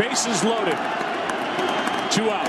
[0.00, 0.78] Bases loaded.
[2.10, 2.48] Two out.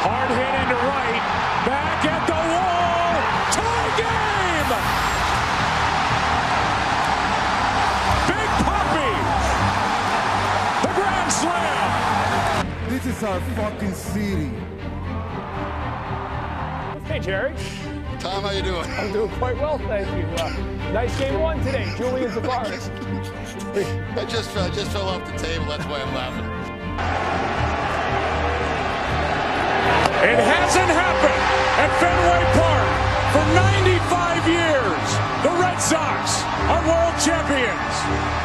[0.00, 1.20] Hard hit into right.
[1.66, 3.20] Back at the wall.
[3.52, 4.72] Tie game.
[8.24, 9.12] Big Poppy.
[10.80, 12.88] The grand slam.
[12.88, 14.50] This is our fucking city.
[17.04, 17.52] Hey, Jerry.
[18.20, 18.84] Tom, how you doing?
[18.84, 20.28] I'm doing quite well, thank you.
[20.36, 20.50] Uh,
[20.92, 22.90] nice game one today, Julian Tavares.
[24.18, 25.64] I just I just fell off the table.
[25.64, 26.44] That's why I'm laughing.
[30.20, 31.44] It hasn't happened
[31.80, 32.92] at Fenway Park
[33.32, 35.08] for 95 years.
[35.40, 38.39] The Red Sox are world champions.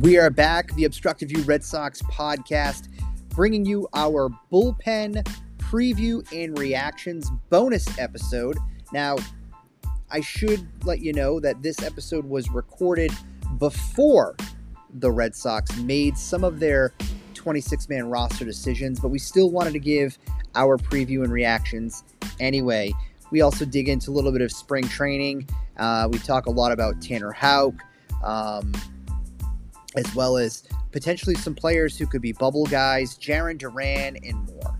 [0.00, 2.88] We are back, the Obstructed View Red Sox podcast,
[3.30, 8.58] bringing you our bullpen preview and reactions bonus episode.
[8.92, 9.16] Now,
[10.10, 13.10] I should let you know that this episode was recorded
[13.58, 14.36] before
[14.92, 16.92] the Red Sox made some of their
[17.32, 20.18] 26 man roster decisions, but we still wanted to give
[20.56, 22.04] our preview and reactions
[22.38, 22.92] anyway.
[23.30, 25.48] We also dig into a little bit of spring training.
[25.78, 27.74] Uh, we talk a lot about Tanner Houck.
[28.22, 28.72] Um,
[29.96, 34.78] as well as potentially some players who could be bubble guys, Jarren Duran, and more.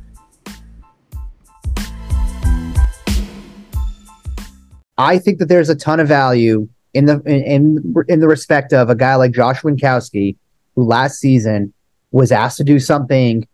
[4.98, 8.88] I think that there's a ton of value in the in in the respect of
[8.88, 10.36] a guy like Josh Winckowski,
[10.74, 11.72] who last season
[12.12, 13.46] was asked to do something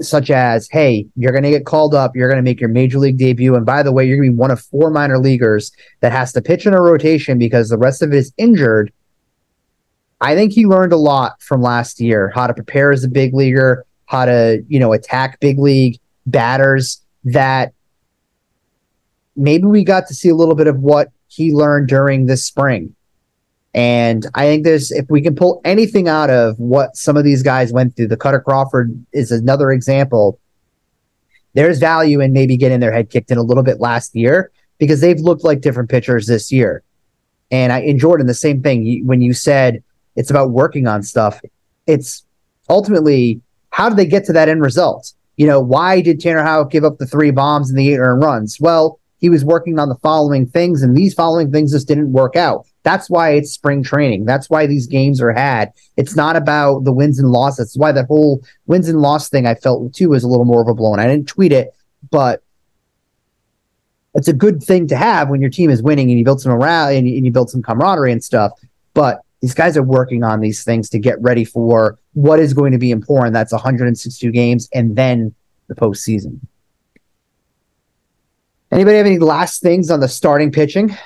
[0.00, 2.14] such as, "Hey, you're going to get called up.
[2.14, 4.32] You're going to make your major league debut, and by the way, you're going to
[4.32, 7.78] be one of four minor leaguers that has to pitch in a rotation because the
[7.78, 8.92] rest of it is injured."
[10.22, 13.34] I think he learned a lot from last year, how to prepare as a big
[13.34, 17.74] leaguer, how to, you know, attack big league batters that
[19.34, 22.94] maybe we got to see a little bit of what he learned during this spring.
[23.74, 27.42] And I think there's if we can pull anything out of what some of these
[27.42, 30.38] guys went through, the Kutter Crawford is another example.
[31.54, 35.00] There's value in maybe getting their head kicked in a little bit last year because
[35.00, 36.84] they've looked like different pitchers this year.
[37.50, 39.04] And I in Jordan, the same thing.
[39.04, 39.82] When you said
[40.16, 41.40] it's about working on stuff.
[41.86, 42.24] It's
[42.68, 43.40] ultimately
[43.70, 45.12] how did they get to that end result?
[45.36, 48.22] You know, why did Tanner Houck give up the three bombs and the eight earned
[48.22, 48.60] runs?
[48.60, 52.36] Well, he was working on the following things, and these following things just didn't work
[52.36, 52.66] out.
[52.82, 54.24] That's why it's spring training.
[54.24, 55.72] That's why these games are had.
[55.96, 57.58] It's not about the wins and losses.
[57.58, 60.60] That's why that whole wins and loss thing I felt too was a little more
[60.60, 60.92] of a blow.
[60.92, 61.72] And I didn't tweet it,
[62.10, 62.42] but
[64.14, 66.52] it's a good thing to have when your team is winning and you build some
[66.52, 68.52] morale and you, and you build some camaraderie and stuff.
[68.92, 72.72] But these guys are working on these things to get ready for what is going
[72.72, 73.34] to be important.
[73.34, 75.34] That's 162 games and then
[75.66, 76.38] the postseason.
[78.70, 80.96] Anybody have any last things on the starting pitching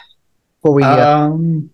[0.60, 0.84] before we?
[0.84, 1.08] Uh...
[1.08, 1.70] Um,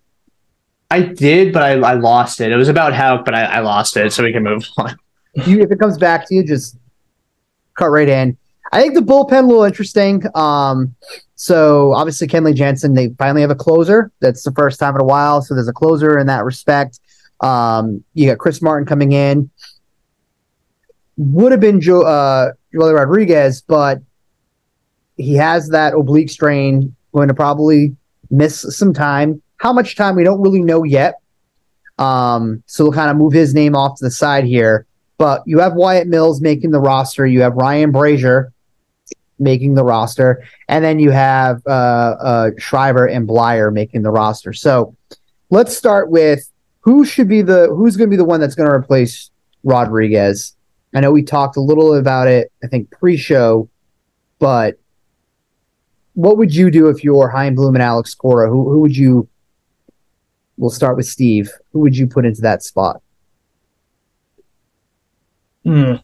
[0.90, 2.52] I did, but I, I lost it.
[2.52, 4.96] It was about Houck, but I, I lost it, so we can move on.
[5.46, 6.76] you, if it comes back to you, just
[7.76, 8.36] cut right in.
[8.70, 10.22] I think the bullpen a little interesting.
[10.34, 10.94] Um,
[11.42, 14.12] so obviously Kenley Jansen, they finally have a closer.
[14.20, 15.42] That's the first time in a while.
[15.42, 17.00] So there's a closer in that respect.
[17.40, 19.50] Um, you got Chris Martin coming in.
[21.16, 23.98] Would have been Joe uh, Joely Rodriguez, but
[25.16, 26.94] he has that oblique strain.
[27.12, 27.96] Going to probably
[28.30, 29.42] miss some time.
[29.56, 31.16] How much time we don't really know yet.
[31.98, 34.86] Um, so we'll kind of move his name off to the side here.
[35.18, 37.26] But you have Wyatt Mills making the roster.
[37.26, 38.52] You have Ryan Brasier
[39.42, 44.52] making the roster, and then you have uh, uh, Schreiber and Bleier making the roster.
[44.52, 44.96] So
[45.50, 46.48] let's start with
[46.80, 49.30] who should be the who's going to be the one that's going to replace
[49.64, 50.56] Rodriguez.
[50.94, 53.68] I know we talked a little about it, I think pre-show,
[54.38, 54.78] but
[56.14, 58.48] what would you do if you're Chaim Bloom and Alex Cora?
[58.48, 59.28] Who who would you?
[60.58, 61.50] We'll start with Steve.
[61.72, 63.00] Who would you put into that spot?
[65.64, 65.94] Hmm.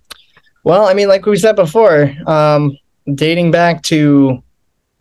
[0.65, 2.77] Well, I mean, like we said before, um,
[3.15, 4.43] dating back to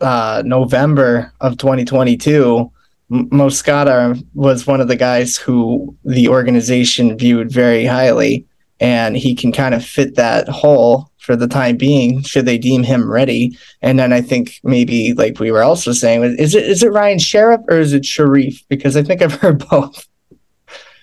[0.00, 2.70] uh, November of 2022,
[3.10, 8.46] M- Mosqueda was one of the guys who the organization viewed very highly,
[8.80, 12.82] and he can kind of fit that hole for the time being, should they deem
[12.82, 13.56] him ready.
[13.82, 17.18] And then I think maybe, like we were also saying, is it is it Ryan
[17.18, 18.66] Sherriff or is it Sharif?
[18.68, 20.06] Because I think I've heard both.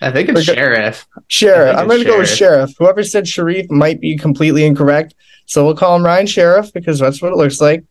[0.00, 1.06] I think it's Sherriff.
[1.28, 1.76] Sherriff.
[1.76, 2.74] I'm going to go with Sherriff.
[2.78, 5.14] Whoever said Sharif might be completely incorrect.
[5.46, 7.84] So we'll call him Ryan Sherriff because that's what it looks like.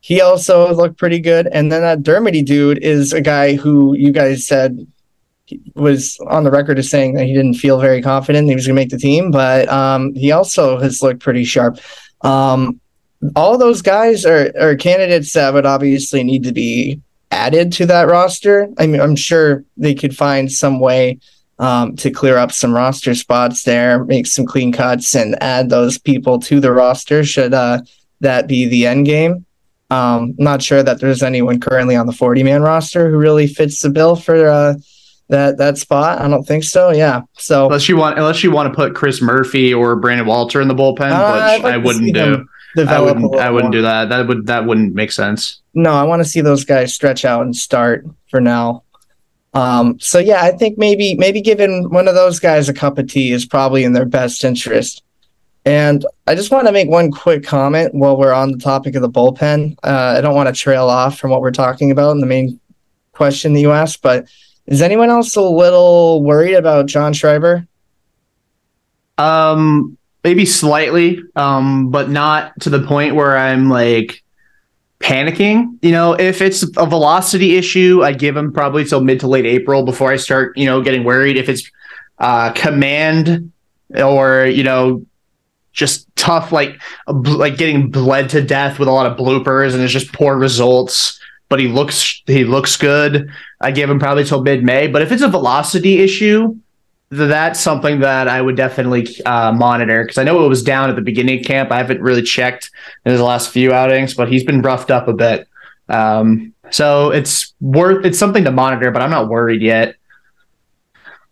[0.00, 1.46] He also looked pretty good.
[1.46, 4.86] And then that Dermody dude is a guy who you guys said
[5.74, 8.76] was on the record as saying that he didn't feel very confident he was going
[8.76, 11.78] to make the team, but um, he also has looked pretty sharp.
[12.22, 12.80] Um,
[13.36, 18.08] all those guys are, are candidates that would obviously need to be added to that
[18.08, 18.68] roster.
[18.78, 21.18] I mean, I'm sure they could find some way
[21.58, 25.98] um, to clear up some roster spots there, make some clean cuts, and add those
[25.98, 27.24] people to the roster.
[27.24, 27.82] Should uh,
[28.20, 29.46] that be the end game?
[29.90, 33.80] Um, not sure that there's anyone currently on the 40 man roster who really fits
[33.80, 34.74] the bill for uh,
[35.28, 36.20] that that spot.
[36.20, 36.90] I don't think so.
[36.90, 37.22] Yeah.
[37.34, 40.68] So unless you want unless you want to put Chris Murphy or Brandon Walter in
[40.68, 42.46] the bullpen, Uh, which like I wouldn't do.
[42.76, 43.34] I wouldn't.
[43.36, 43.80] I wouldn't more.
[43.80, 44.08] do that.
[44.08, 45.60] That would that wouldn't make sense.
[45.74, 48.83] No, I want to see those guys stretch out and start for now.
[49.54, 53.08] Um, so yeah, I think maybe maybe giving one of those guys a cup of
[53.08, 55.02] tea is probably in their best interest.
[55.64, 59.02] And I just want to make one quick comment while we're on the topic of
[59.02, 59.76] the bullpen.
[59.82, 62.60] Uh, I don't want to trail off from what we're talking about in the main
[63.12, 64.26] question that you asked, but
[64.66, 67.66] is anyone else a little worried about John Schreiber?
[69.16, 74.23] Um, maybe slightly, um, but not to the point where I'm like
[75.04, 75.78] panicking.
[75.82, 79.44] You know, if it's a velocity issue, I give him probably till mid to late
[79.44, 81.36] April before I start, you know, getting worried.
[81.36, 81.70] If it's
[82.18, 83.52] uh, command
[83.94, 85.04] or you know,
[85.72, 89.92] just tough, like like getting bled to death with a lot of bloopers and it's
[89.92, 91.20] just poor results.
[91.50, 93.28] But he looks he looks good.
[93.60, 94.86] I give him probably till mid May.
[94.88, 96.56] But if it's a velocity issue,
[97.16, 100.96] that's something that I would definitely uh, monitor because I know it was down at
[100.96, 101.70] the beginning of camp.
[101.70, 102.70] I haven't really checked
[103.04, 105.48] in his last few outings, but he's been roughed up a bit.
[105.88, 109.96] Um, so it's worth it's something to monitor, but I'm not worried yet.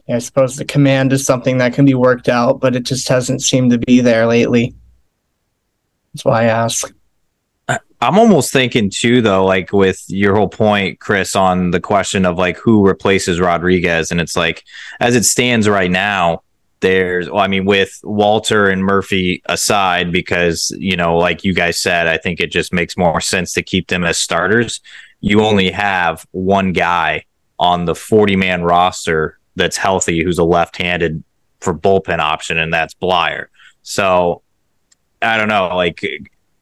[0.09, 3.43] I suppose the command is something that can be worked out, but it just hasn't
[3.43, 4.75] seemed to be there lately.
[6.13, 6.93] That's why I ask.
[8.03, 12.37] I'm almost thinking too, though, like with your whole point, Chris, on the question of
[12.37, 14.65] like who replaces Rodriguez, and it's like
[14.99, 16.43] as it stands right now,
[16.81, 21.81] there's, well, I mean, with Walter and Murphy aside, because you know, like you guys
[21.81, 24.81] said, I think it just makes more sense to keep them as starters.
[25.21, 27.25] You only have one guy
[27.61, 31.23] on the 40 man roster that's healthy who's a left-handed
[31.61, 33.47] for bullpen option, and that's Bleier.
[33.83, 34.43] So
[35.23, 36.03] I don't know, like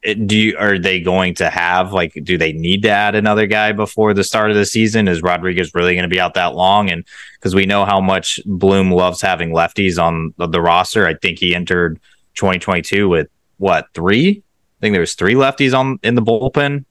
[0.02, 3.72] do you are they going to have like do they need to add another guy
[3.72, 5.08] before the start of the season?
[5.08, 6.90] Is rodriguez really going to be out that long?
[6.90, 7.04] And
[7.34, 11.06] because we know how much bloom loves having lefties on the, the roster.
[11.06, 12.00] I think he entered
[12.34, 14.30] 2022 with what three?
[14.30, 16.86] I think there was three lefties on in the bullpen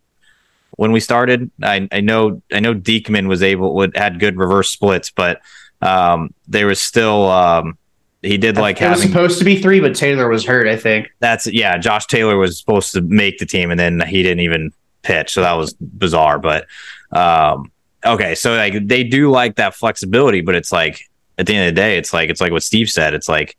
[0.72, 1.50] when we started.
[1.64, 5.42] I, I know i know Diekman was able would had good reverse splits but
[5.82, 7.78] um there was still um
[8.22, 10.68] he did like it was supposed to be three, but Taylor was hurt.
[10.68, 11.10] I think.
[11.20, 11.78] that's yeah.
[11.78, 15.42] Josh Taylor was supposed to make the team, and then he didn't even pitch, so
[15.42, 16.38] that was bizarre.
[16.40, 16.68] But
[17.12, 17.72] um,
[18.06, 21.02] okay, so like they do like that flexibility, but it's like
[21.38, 23.14] at the end of the day, it's like it's like what Steve said.
[23.14, 23.58] It's like,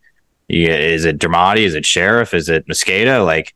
[0.49, 1.61] yeah, is it Dramati?
[1.61, 2.35] Is it Sherriff?
[2.35, 3.25] Is it Mosqueda?
[3.25, 3.55] Like,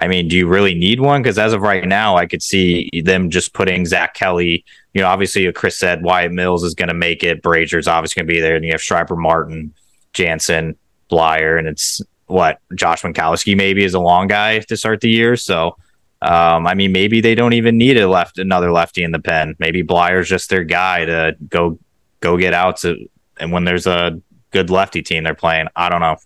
[0.00, 1.22] I mean, do you really need one?
[1.22, 4.64] Because as of right now, I could see them just putting Zach Kelly.
[4.92, 7.42] You know, obviously, Chris said Wyatt Mills is going to make it.
[7.42, 9.72] Brasier's obviously going to be there, and you have Schreiber Martin,
[10.12, 10.76] Jansen,
[11.10, 15.36] Bleier, and it's what Josh Winckowski maybe is a long guy to start the year.
[15.36, 15.76] So,
[16.22, 19.54] um, I mean, maybe they don't even need a left another lefty in the pen.
[19.58, 21.78] Maybe Bleier's just their guy to go
[22.20, 24.20] go get outs, and when there's a
[24.50, 26.16] good lefty team they're playing, I don't know.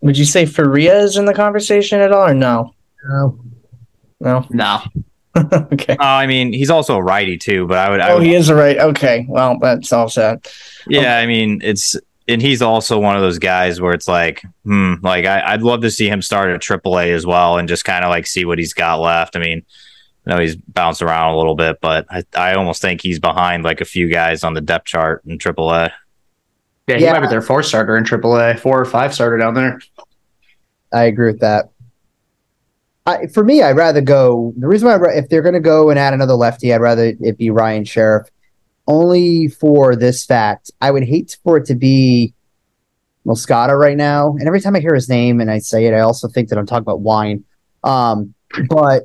[0.00, 2.74] Would you say Faria is in the conversation at all, or no?
[3.04, 3.38] No.
[4.20, 4.46] No.
[4.50, 4.82] No,
[5.36, 5.96] okay.
[5.96, 8.34] Uh, I mean, he's also a righty too, but I would, I Oh, would he
[8.34, 8.78] is a right.
[8.78, 9.26] Okay.
[9.28, 10.52] Well, that's all set.
[10.88, 11.96] Yeah, I mean, it's
[12.28, 15.80] and he's also one of those guys where it's like, hmm, like I, I'd love
[15.82, 18.58] to see him start at AAA as well and just kind of like see what
[18.58, 19.34] he's got left.
[19.34, 19.62] I mean,
[20.26, 23.64] I know he's bounced around a little bit, but I, I almost think he's behind
[23.64, 25.90] like a few guys on the depth chart in AAA.
[26.86, 27.12] yeah, he Yeah.
[27.14, 29.80] might be their four starter in AAA, four or five starter down there.
[30.92, 31.70] I agree with that.
[33.06, 34.52] I, for me, I'd rather go.
[34.58, 37.14] The reason why, I, if they're going to go and add another lefty, I'd rather
[37.20, 38.28] it be Ryan Sherriff.
[38.88, 42.32] Only for this fact, I would hate for it to be
[43.26, 44.30] Mosqueda right now.
[44.38, 46.58] And every time I hear his name and I say it, I also think that
[46.58, 47.44] I'm talking about wine.
[47.84, 48.32] Um,
[48.70, 49.04] but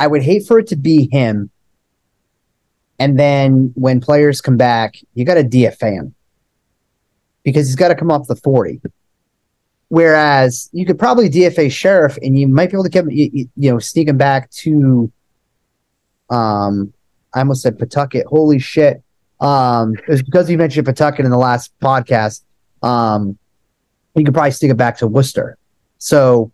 [0.00, 1.50] I would hate for it to be him.
[2.98, 6.14] And then when players come back, you got to DFA him
[7.44, 8.80] because he's got to come off the 40.
[9.90, 13.70] Whereas you could probably DFA Sherriff and you might be able to get you, you-
[13.70, 15.12] know sneak him back to
[16.30, 16.92] um
[17.32, 18.26] I almost said Pawtucket.
[18.26, 19.03] Holy shit.
[19.44, 22.42] Um because you mentioned Pawtucket in the last podcast.
[22.82, 23.38] Um
[24.14, 25.58] you could probably stick it back to Worcester.
[25.98, 26.50] So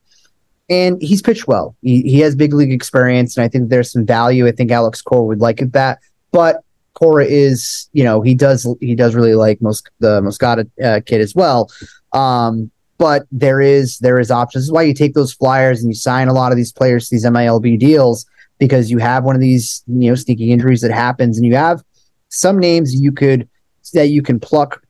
[0.69, 1.75] and he's pitched well.
[1.83, 4.47] He, he has big league experience, and I think there's some value.
[4.47, 5.99] I think Alex Cora would like that,
[6.31, 6.63] but
[6.95, 11.21] Cora is, you know, he does he does really like most the Mosqueda uh, kid
[11.21, 11.71] as well.
[12.13, 14.63] Um, but there is there is options.
[14.63, 17.09] This is why you take those flyers and you sign a lot of these players
[17.09, 18.27] to these MILB deals
[18.59, 21.83] because you have one of these you know sneaky injuries that happens, and you have
[22.31, 23.49] some names you could
[23.93, 24.83] that you can pluck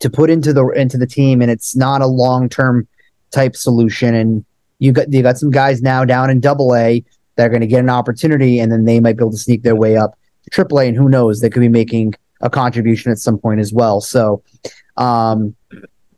[0.00, 2.86] to put into the into the team, and it's not a long term
[3.30, 4.14] type solution.
[4.14, 4.44] And
[4.78, 7.02] you got you got some guys now down in Double A
[7.36, 9.62] that are going to get an opportunity, and then they might be able to sneak
[9.62, 13.10] their way up to Triple A, and who knows, they could be making a contribution
[13.10, 14.00] at some point as well.
[14.00, 14.42] So,
[14.96, 15.56] um,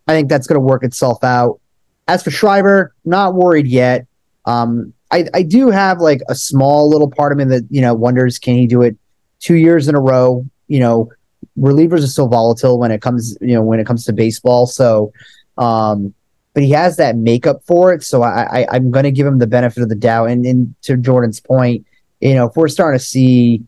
[0.08, 1.60] I think that's going to work itself out.
[2.08, 4.06] As for Schreiber, not worried yet.
[4.44, 7.94] Um, I, I do have like a small little part of me that you know
[7.94, 8.96] wonders can he do it
[9.40, 10.44] two years in a row?
[10.68, 11.10] You know,
[11.58, 14.66] relievers are so volatile when it comes you know when it comes to baseball.
[14.66, 15.12] So,
[15.58, 16.14] um,
[16.54, 18.02] but he has that makeup for it.
[18.02, 20.30] So I, I I'm going to give him the benefit of the doubt.
[20.30, 21.86] And, and to Jordan's point,
[22.20, 23.62] you know, if we're starting to see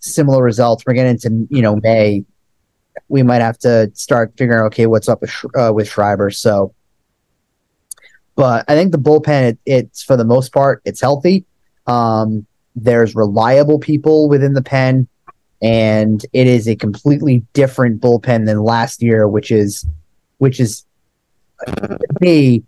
[0.00, 2.24] similar results, we're getting into you know May,
[3.08, 6.30] we might have to start figuring out okay what's up with uh, with Schreiber.
[6.30, 6.74] So,
[8.36, 11.44] but I think the bullpen it, it's for the most part it's healthy.
[11.86, 15.08] Um, there's reliable people within the pen,
[15.62, 19.86] and it is a completely different bullpen than last year, which is
[20.38, 20.84] which is
[22.20, 22.62] me,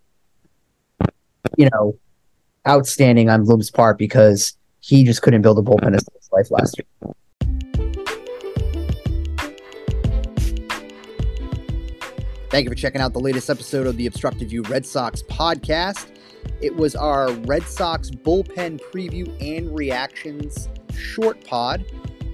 [1.56, 1.98] you know,
[2.66, 6.78] outstanding on Bloom's part because he just couldn't build a bullpen as his life last
[6.78, 7.14] year.
[12.48, 16.06] Thank you for checking out the latest episode of the Obstructed View Red Sox podcast.
[16.60, 21.84] It was our Red Sox bullpen preview and reactions short pod.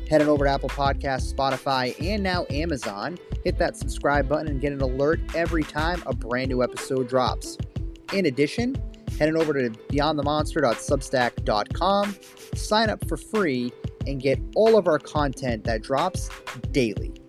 [0.09, 3.19] Head on over to Apple Podcasts, Spotify, and now Amazon.
[3.45, 7.59] Hit that subscribe button and get an alert every time a brand new episode drops.
[8.13, 8.77] In addition,
[9.19, 12.17] head on over to beyondthemonster.substack.com,
[12.55, 13.73] sign up for free,
[14.07, 16.29] and get all of our content that drops
[16.73, 17.22] daily.